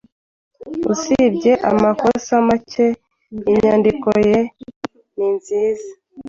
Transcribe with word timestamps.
Usibye 0.93 1.51
amakosa 1.71 2.33
make, 2.47 2.87
inyandiko 3.51 4.07
yawe 4.29 4.39
ni 5.15 5.27
nziza. 5.35 5.89